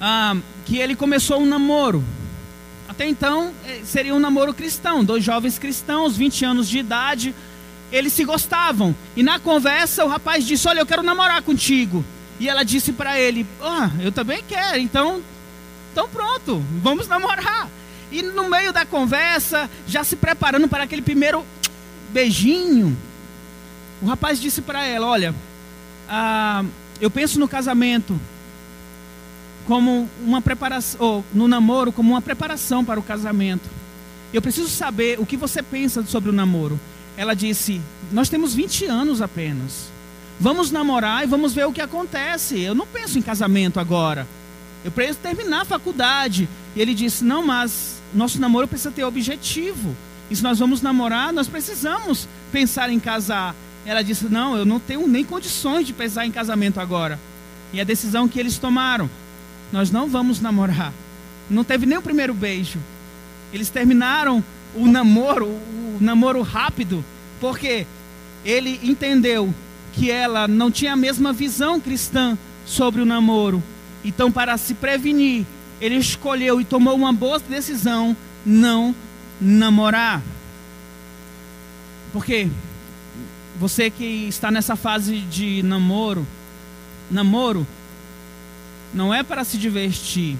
[0.00, 2.04] ah, que ele começou um namoro.
[2.88, 7.34] Até então eh, seria um namoro cristão, dois jovens cristãos, 20 anos de idade,
[7.90, 8.94] eles se gostavam.
[9.16, 12.04] E na conversa o rapaz disse: Olha, eu quero namorar contigo.
[12.38, 15.22] E ela disse para ele: Ah, eu também quero, então,
[15.92, 17.68] então pronto, vamos namorar.
[18.10, 21.44] E no meio da conversa, já se preparando para aquele primeiro
[22.10, 22.96] beijinho,
[24.02, 25.34] o rapaz disse para ela: Olha,
[26.08, 26.64] ah,
[27.00, 28.18] eu penso no casamento
[29.66, 33.68] como uma preparação, no namoro como uma preparação para o casamento.
[34.32, 36.78] Eu preciso saber o que você pensa sobre o namoro.
[37.16, 37.80] Ela disse:
[38.12, 39.95] Nós temos 20 anos apenas.
[40.38, 42.60] Vamos namorar e vamos ver o que acontece.
[42.60, 44.26] Eu não penso em casamento agora.
[44.84, 46.48] Eu preciso terminar a faculdade.
[46.74, 49.96] E ele disse: Não, mas nosso namoro precisa ter objetivo.
[50.30, 53.54] E se nós vamos namorar, nós precisamos pensar em casar.
[53.86, 57.18] Ela disse: Não, eu não tenho nem condições de pensar em casamento agora.
[57.72, 59.08] E a decisão que eles tomaram:
[59.72, 60.92] Nós não vamos namorar.
[61.48, 62.78] não teve nem o primeiro beijo.
[63.52, 64.44] Eles terminaram
[64.74, 67.02] o namoro, o namoro rápido,
[67.40, 67.86] porque
[68.44, 69.54] ele entendeu
[69.96, 73.62] que ela não tinha a mesma visão cristã sobre o namoro.
[74.04, 75.46] Então, para se prevenir,
[75.80, 78.94] ele escolheu e tomou uma boa decisão não
[79.40, 80.22] namorar.
[82.12, 82.48] Porque
[83.58, 86.26] você que está nessa fase de namoro,
[87.10, 87.66] namoro
[88.92, 90.36] não é para se divertir.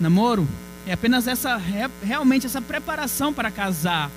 [0.00, 0.48] Namoro
[0.86, 1.60] é apenas essa
[2.02, 4.10] realmente essa preparação para casar.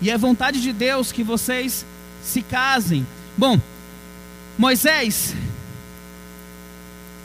[0.00, 1.84] E é vontade de Deus que vocês
[2.22, 3.06] se casem.
[3.36, 3.60] Bom,
[4.58, 5.34] Moisés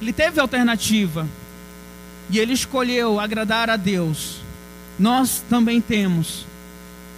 [0.01, 1.27] ele teve alternativa
[2.29, 4.41] e ele escolheu agradar a Deus.
[4.97, 6.45] Nós também temos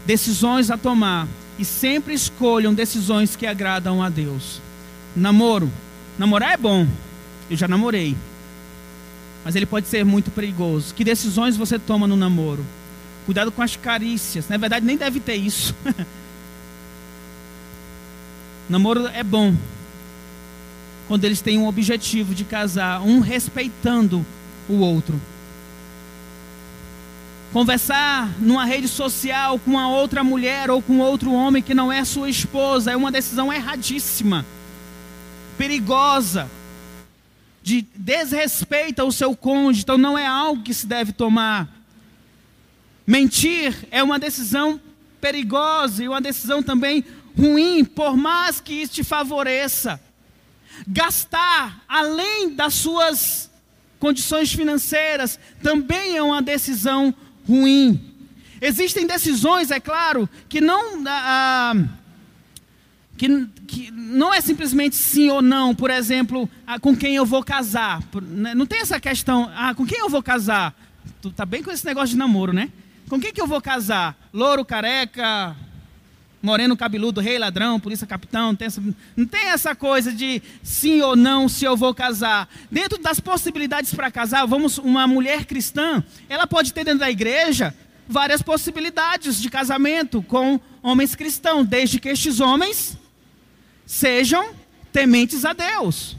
[0.05, 1.27] decisões a tomar
[1.59, 4.61] e sempre escolham decisões que agradam a Deus.
[5.15, 5.71] Namoro,
[6.17, 6.87] namorar é bom.
[7.49, 8.15] Eu já namorei
[9.43, 10.93] mas ele pode ser muito perigoso.
[10.93, 12.65] Que decisões você toma no namoro?
[13.25, 14.47] Cuidado com as carícias.
[14.47, 15.75] Na verdade, nem deve ter isso.
[18.69, 19.55] namoro é bom
[21.07, 24.25] quando eles têm um objetivo de casar, um respeitando
[24.69, 25.19] o outro.
[27.51, 32.05] Conversar numa rede social com uma outra mulher ou com outro homem que não é
[32.05, 34.45] sua esposa é uma decisão erradíssima,
[35.57, 36.49] perigosa
[37.61, 41.67] de desrespeito ao seu cônjuge, então não é algo que se deve tomar.
[43.05, 44.79] Mentir é uma decisão
[45.19, 47.03] perigosa e uma decisão também
[47.37, 49.99] ruim, por mais que isso te favoreça.
[50.87, 53.51] Gastar além das suas
[53.99, 57.13] condições financeiras também é uma decisão
[57.47, 58.11] ruim.
[58.59, 61.03] Existem decisões, é claro, que não.
[61.07, 61.73] Ah,
[63.17, 67.43] que, que não é simplesmente sim ou não, por exemplo, ah, com quem eu vou
[67.43, 68.01] casar.
[68.21, 70.75] Né, não tem essa questão, ah, com quem eu vou casar?
[71.21, 72.71] Tu tá bem com esse negócio de namoro, né?
[73.07, 74.15] Com quem que eu vou casar?
[74.33, 75.55] Louro, careca,
[76.41, 78.47] moreno, cabeludo, rei, ladrão, polícia, capitão.
[78.47, 78.83] Não tem, essa,
[79.15, 82.49] não tem essa coisa de sim ou não se eu vou casar.
[82.69, 87.73] Dentro das possibilidades para casar, vamos, uma mulher cristã, ela pode ter dentro da igreja
[88.07, 92.97] várias possibilidades de casamento com homens cristãos, desde que estes homens
[93.85, 94.53] sejam
[94.91, 96.17] tementes a Deus.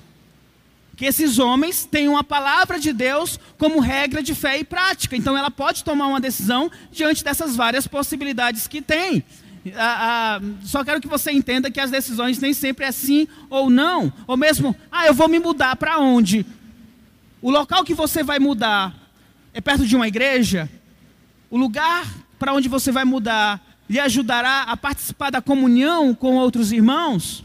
[0.97, 5.17] Que esses homens tenham a palavra de Deus como regra de fé e prática.
[5.17, 9.25] Então ela pode tomar uma decisão diante dessas várias possibilidades que tem.
[9.77, 13.71] Ah, ah, só quero que você entenda que as decisões nem sempre é sim ou
[13.71, 14.13] não.
[14.27, 16.45] Ou mesmo, ah, eu vou me mudar para onde?
[17.41, 18.95] O local que você vai mudar
[19.55, 20.69] é perto de uma igreja?
[21.49, 22.07] O lugar
[22.39, 27.45] para onde você vai mudar lhe ajudará a participar da comunhão com outros irmãos?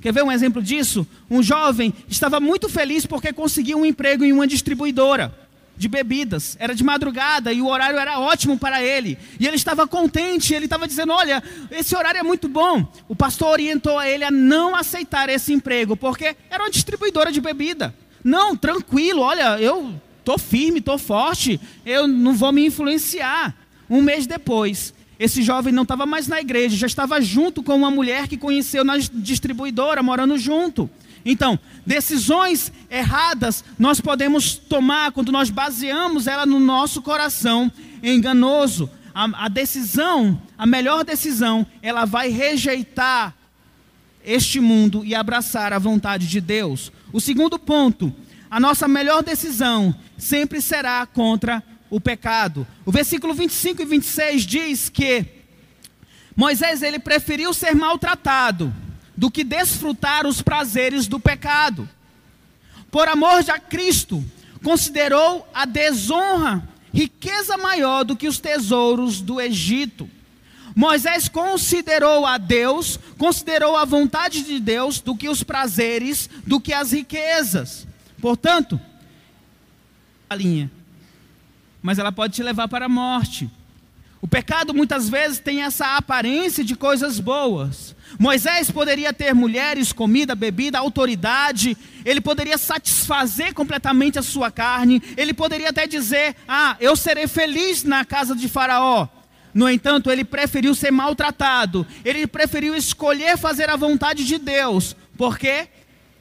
[0.00, 1.06] Quer ver um exemplo disso?
[1.28, 5.34] Um jovem estava muito feliz porque conseguiu um emprego em uma distribuidora
[5.78, 6.56] de bebidas.
[6.58, 9.16] Era de madrugada e o horário era ótimo para ele.
[9.38, 12.86] E ele estava contente, ele estava dizendo: Olha, esse horário é muito bom.
[13.08, 17.40] O pastor orientou a ele a não aceitar esse emprego, porque era uma distribuidora de
[17.40, 17.94] bebida.
[18.22, 23.54] Não, tranquilo, olha, eu estou firme, estou forte, eu não vou me influenciar.
[23.88, 27.90] Um mês depois, esse jovem não estava mais na igreja, já estava junto com uma
[27.90, 30.90] mulher que conheceu na distribuidora, morando junto.
[31.24, 37.70] Então, decisões erradas nós podemos tomar quando nós baseamos ela no nosso coração
[38.02, 38.90] enganoso.
[39.14, 43.34] A, a decisão, a melhor decisão, ela vai rejeitar
[44.24, 46.92] este mundo e abraçar a vontade de Deus.
[47.12, 48.14] O segundo ponto,
[48.50, 52.66] a nossa melhor decisão sempre será contra o pecado.
[52.84, 55.24] O versículo 25 e 26 diz que
[56.36, 58.72] Moisés ele preferiu ser maltratado
[59.18, 61.86] do que desfrutar os prazeres do pecado.
[62.90, 64.24] Por amor de Cristo,
[64.62, 70.08] considerou a desonra riqueza maior do que os tesouros do Egito.
[70.74, 76.72] Moisés considerou a Deus, considerou a vontade de Deus do que os prazeres, do que
[76.72, 77.86] as riquezas.
[78.20, 78.80] Portanto,
[80.30, 80.70] a linha
[81.82, 83.50] mas ela pode te levar para a morte.
[84.20, 87.94] O pecado muitas vezes tem essa aparência de coisas boas.
[88.18, 95.32] Moisés poderia ter mulheres, comida, bebida, autoridade, ele poderia satisfazer completamente a sua carne, ele
[95.32, 99.06] poderia até dizer: Ah, eu serei feliz na casa de Faraó.
[99.54, 104.96] No entanto, ele preferiu ser maltratado, ele preferiu escolher fazer a vontade de Deus.
[105.16, 105.68] Por quê?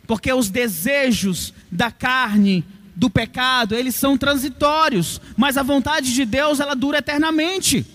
[0.06, 2.66] Porque os desejos da carne
[2.98, 7.86] do pecado, eles são transitórios, mas a vontade de Deus, ela dura eternamente.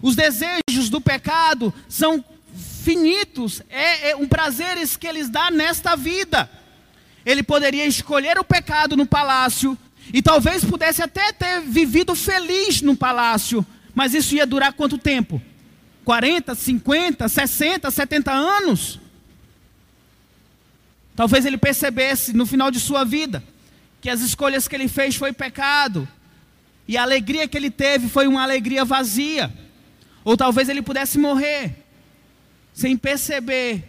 [0.00, 2.24] Os desejos do pecado são
[2.84, 6.48] finitos, é, é um prazeres que eles dá nesta vida.
[7.26, 9.76] Ele poderia escolher o pecado no palácio
[10.14, 15.42] E talvez pudesse até ter vivido feliz no palácio, mas isso ia durar quanto tempo?
[16.04, 19.00] 40, 50, 60, 70 anos?
[21.16, 23.42] Talvez ele percebesse no final de sua vida
[24.00, 26.08] que as escolhas que ele fez foi pecado.
[26.86, 29.52] E a alegria que ele teve foi uma alegria vazia.
[30.24, 31.84] Ou talvez ele pudesse morrer
[32.72, 33.84] sem perceber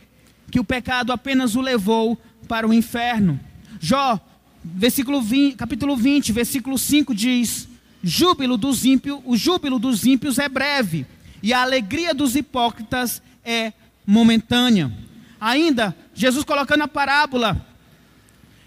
[0.50, 3.40] que o pecado apenas o levou para o inferno.
[3.80, 4.20] Jó,
[4.64, 7.68] versículo 20, capítulo 20, versículo 5 diz:
[8.02, 11.06] Júbilo dos ímpios, o júbilo dos ímpios é breve,
[11.44, 13.74] e a alegria dos hipócritas é
[14.06, 14.92] momentânea.
[15.40, 17.66] Ainda, Jesus colocando a parábola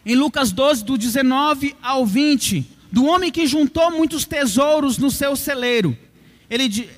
[0.04, 5.36] em Lucas 12, do 19 ao 20, do homem que juntou muitos tesouros no seu
[5.36, 5.96] celeiro.
[6.50, 6.90] Ele,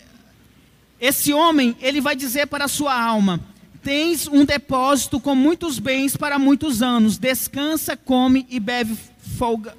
[1.00, 3.40] esse homem, ele vai dizer para a sua alma:
[3.82, 8.96] Tens um depósito com muitos bens para muitos anos, descansa, come e bebe
[9.38, 9.76] folga,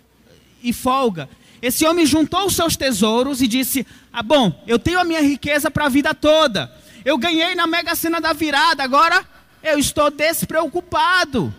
[0.62, 1.28] e folga.
[1.62, 5.72] Esse homem juntou os seus tesouros e disse: Ah, bom, eu tenho a minha riqueza
[5.72, 6.72] para a vida toda.
[7.04, 9.26] Eu ganhei na mega cena da virada, agora
[9.64, 11.54] eu estou despreocupado.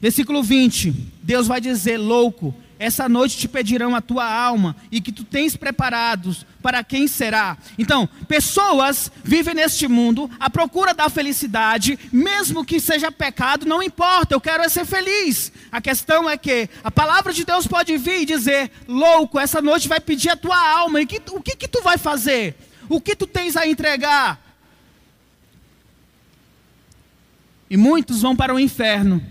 [0.00, 5.12] Versículo 20: Deus vai dizer, louco, essa noite te pedirão a tua alma e que
[5.12, 7.58] tu tens preparados para quem será.
[7.78, 14.34] Então, pessoas vivem neste mundo à procura da felicidade, mesmo que seja pecado, não importa,
[14.34, 15.52] eu quero é ser feliz.
[15.70, 19.86] A questão é que a palavra de Deus pode vir e dizer: louco, essa noite
[19.86, 22.56] vai pedir a tua alma, e que, o que, que tu vai fazer?
[22.88, 24.40] O que tu tens a entregar?
[27.68, 29.22] E muitos vão para o inferno,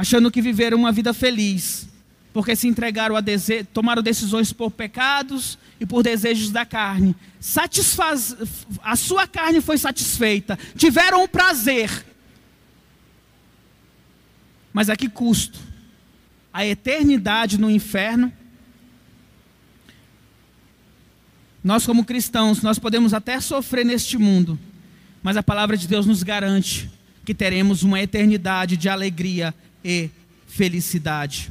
[0.00, 1.86] achando que viveram uma vida feliz,
[2.32, 3.64] porque se entregaram a dese...
[3.64, 7.14] tomaram decisões por pecados e por desejos da carne.
[7.38, 8.34] Satisfaz...
[8.82, 12.06] A sua carne foi satisfeita, tiveram o prazer.
[14.72, 15.58] Mas a que custo?
[16.50, 18.32] A eternidade no inferno.
[21.62, 24.58] Nós, como cristãos, nós podemos até sofrer neste mundo,
[25.22, 26.90] mas a palavra de Deus nos garante
[27.22, 29.54] que teremos uma eternidade de alegria
[29.84, 30.10] e
[30.46, 31.50] felicidade.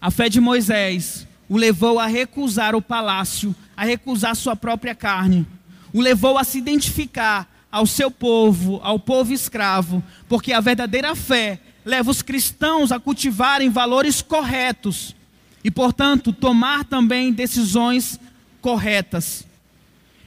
[0.00, 5.46] A fé de Moisés o levou a recusar o palácio, a recusar sua própria carne,
[5.92, 11.60] o levou a se identificar ao seu povo, ao povo escravo, porque a verdadeira fé
[11.84, 15.14] leva os cristãos a cultivarem valores corretos
[15.62, 18.18] e, portanto, tomar também decisões
[18.60, 19.46] corretas.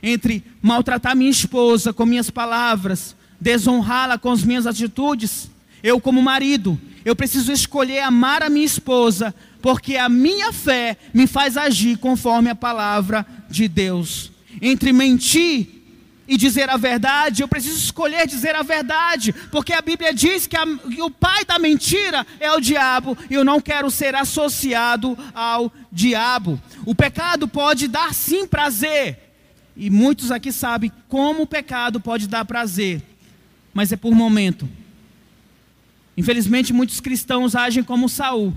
[0.01, 5.49] Entre maltratar minha esposa com minhas palavras, desonrá-la com as minhas atitudes.
[5.83, 11.27] Eu, como marido, eu preciso escolher amar a minha esposa, porque a minha fé me
[11.27, 14.31] faz agir conforme a palavra de Deus.
[14.61, 15.67] Entre mentir
[16.25, 20.55] e dizer a verdade, eu preciso escolher dizer a verdade, porque a Bíblia diz que,
[20.55, 25.17] a, que, o pai da mentira é o diabo, e eu não quero ser associado
[25.33, 26.57] ao diabo.
[26.85, 29.19] O pecado pode dar sim prazer,
[29.75, 33.01] e muitos aqui sabem como o pecado pode dar prazer
[33.73, 34.69] mas é por momento.
[36.15, 38.53] Infelizmente, muitos cristãos agem como Saul,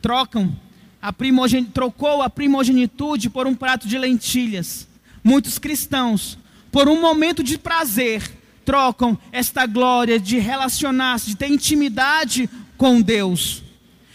[0.00, 0.54] trocam
[1.02, 1.64] a primogen...
[1.64, 4.86] trocou a primogenitude por um prato de lentilhas.
[5.22, 6.38] Muitos cristãos,
[6.70, 8.30] por um momento de prazer,
[8.64, 13.62] trocam esta glória de relacionar-se, de ter intimidade com Deus.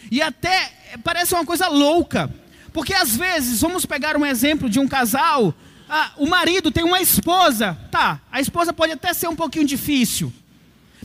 [0.09, 0.71] E até
[1.03, 2.33] parece uma coisa louca,
[2.71, 5.53] porque às vezes, vamos pegar um exemplo de um casal,
[5.89, 10.33] ah, o marido tem uma esposa, tá, a esposa pode até ser um pouquinho difícil,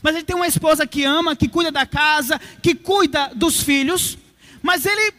[0.02, 4.16] mas ele tem uma esposa que ama, que cuida da casa, que cuida dos filhos.
[4.62, 5.14] Mas ele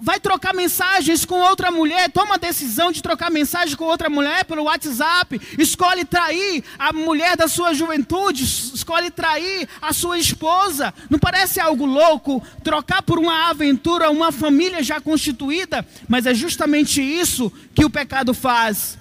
[0.00, 4.44] vai trocar mensagens com outra mulher, toma a decisão de trocar mensagem com outra mulher
[4.44, 10.94] pelo WhatsApp, escolhe trair a mulher da sua juventude, escolhe trair a sua esposa.
[11.10, 15.86] Não parece algo louco trocar por uma aventura uma família já constituída?
[16.08, 18.96] Mas é justamente isso que o pecado faz.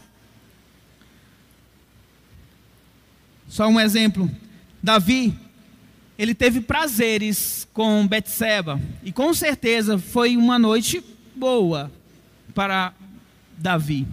[3.47, 4.29] Só um exemplo.
[4.87, 5.37] Davi,
[6.17, 11.03] ele teve prazeres com Betseba, e com certeza foi uma noite
[11.35, 11.91] boa
[12.55, 12.93] para
[13.57, 14.07] Davi.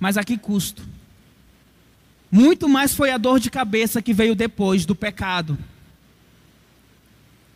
[0.00, 0.82] Mas a que custo?
[2.28, 5.56] Muito mais foi a dor de cabeça que veio depois do pecado.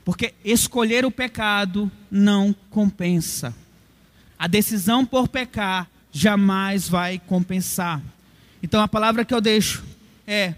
[0.04, 3.52] Porque escolher o pecado não compensa.
[4.38, 8.00] A decisão por pecar jamais vai compensar.
[8.62, 9.82] Então a palavra que eu deixo
[10.24, 10.54] é: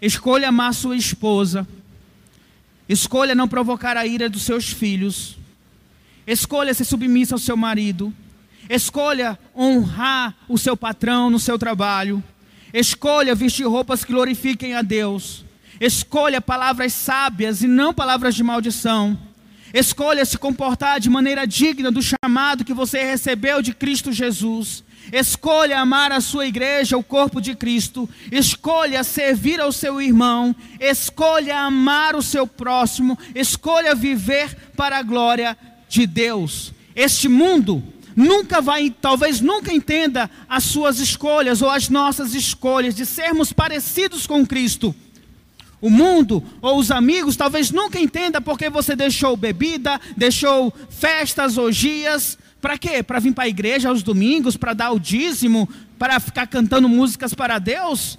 [0.00, 1.66] Escolha amar sua esposa.
[2.88, 5.36] Escolha não provocar a ira dos seus filhos.
[6.26, 8.12] Escolha ser submissa ao seu marido.
[8.68, 12.22] Escolha honrar o seu patrão no seu trabalho.
[12.72, 15.44] Escolha vestir roupas que glorifiquem a Deus.
[15.80, 19.18] Escolha palavras sábias e não palavras de maldição.
[19.72, 24.82] Escolha se comportar de maneira digna do chamado que você recebeu de Cristo Jesus.
[25.12, 28.08] Escolha amar a sua igreja, o corpo de Cristo.
[28.30, 30.54] Escolha servir ao seu irmão.
[30.80, 33.18] Escolha amar o seu próximo.
[33.34, 35.56] Escolha viver para a glória
[35.88, 36.72] de Deus.
[36.94, 37.82] Este mundo
[38.16, 44.26] nunca vai, talvez nunca entenda as suas escolhas ou as nossas escolhas de sermos parecidos
[44.26, 44.94] com Cristo.
[45.80, 52.38] O mundo ou os amigos talvez nunca entenda porque você deixou bebida, deixou festas, orgias.
[52.60, 53.02] Para quê?
[53.02, 57.34] Para vir para a igreja aos domingos, para dar o dízimo, para ficar cantando músicas
[57.34, 58.18] para Deus?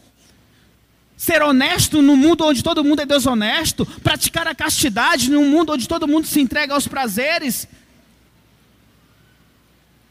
[1.15, 5.88] Ser honesto no mundo onde todo mundo é desonesto, praticar a castidade num mundo onde
[5.88, 7.67] todo mundo se entrega aos prazeres.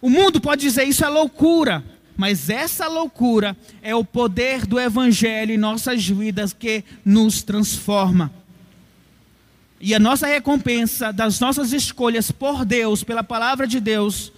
[0.01, 1.85] O mundo pode dizer isso é loucura,
[2.17, 8.33] mas essa loucura é o poder do Evangelho em nossas vidas que nos transforma.
[9.87, 14.33] E a nossa recompensa das nossas escolhas por Deus, pela palavra de Deus,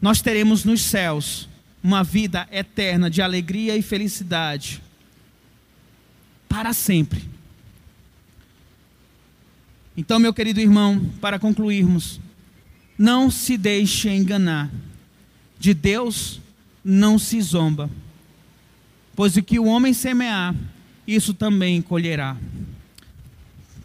[0.00, 1.46] nós teremos nos céus
[1.84, 4.82] uma vida eterna de alegria e felicidade
[6.48, 7.22] para sempre.
[9.94, 12.18] Então, meu querido irmão, para concluirmos,
[12.96, 14.70] não se deixe enganar.
[15.58, 16.40] De Deus
[16.82, 17.90] não se zomba,
[19.14, 20.54] pois o que o homem semear,
[21.06, 22.38] isso também colherá.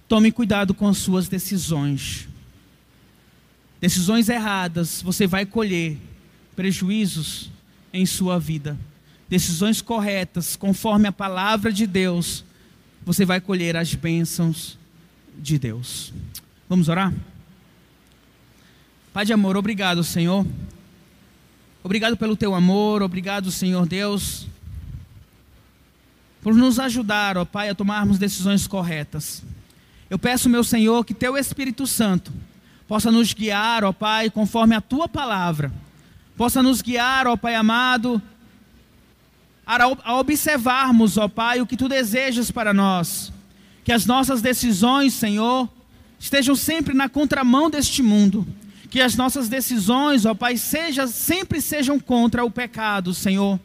[0.07, 2.27] Tome cuidado com as suas decisões.
[3.79, 5.97] Decisões erradas, você vai colher
[6.55, 7.51] prejuízos
[7.93, 8.77] em sua vida.
[9.29, 12.43] Decisões corretas, conforme a palavra de Deus,
[13.05, 14.77] você vai colher as bênçãos
[15.37, 16.13] de Deus.
[16.69, 17.13] Vamos orar?
[19.13, 20.45] Pai de amor, obrigado, Senhor
[21.87, 24.45] Obrigado pelo teu amor, obrigado, Senhor Deus,
[26.41, 29.41] por nos ajudar, ó Pai, a tomarmos decisões corretas.
[30.09, 32.31] Eu peço, meu Senhor, que teu Espírito Santo
[32.87, 35.71] possa nos guiar, ó Pai, conforme a tua palavra,
[36.37, 38.21] possa nos guiar, ó Pai amado,
[39.65, 43.33] a observarmos, ó Pai, o que tu desejas para nós.
[43.83, 45.69] Que as nossas decisões, Senhor,
[46.19, 48.47] estejam sempre na contramão deste mundo
[48.89, 53.59] que as nossas decisões, ó Pai, seja, sempre sejam contra o pecado, Senhor.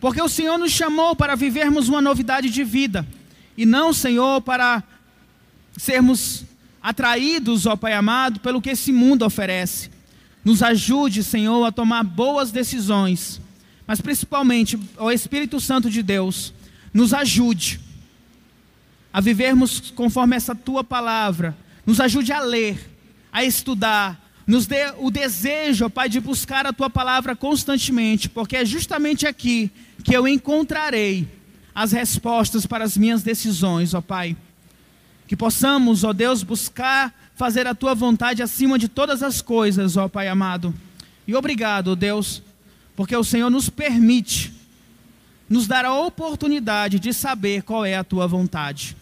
[0.00, 3.06] Porque o Senhor nos chamou para vivermos uma novidade de vida.
[3.56, 4.82] E não, Senhor, para
[5.80, 6.44] sermos
[6.82, 9.90] atraídos, ó Pai amado, pelo que esse mundo oferece.
[10.44, 13.40] Nos ajude, Senhor, a tomar boas decisões.
[13.86, 16.52] Mas principalmente, o Espírito Santo de Deus,
[16.92, 17.80] nos ajude
[19.12, 21.56] a vivermos conforme essa tua palavra.
[21.84, 22.78] Nos ajude a ler,
[23.32, 28.56] a estudar, nos dê o desejo, ó Pai, de buscar a tua palavra constantemente, porque
[28.56, 29.70] é justamente aqui
[30.04, 31.26] que eu encontrarei
[31.74, 34.36] as respostas para as minhas decisões, ó Pai.
[35.30, 40.08] Que possamos, ó Deus, buscar fazer a tua vontade acima de todas as coisas, ó
[40.08, 40.74] Pai amado.
[41.24, 42.42] E obrigado, Deus,
[42.96, 44.52] porque o Senhor nos permite,
[45.48, 48.96] nos dar a oportunidade de saber qual é a tua vontade.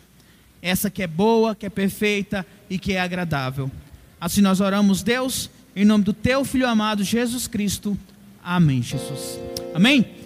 [0.61, 3.71] Essa que é boa, que é perfeita e que é agradável.
[4.21, 7.97] Assim nós oramos, Deus, em nome do teu filho amado Jesus Cristo.
[8.45, 9.39] Amém, Jesus.
[9.75, 10.18] Amém.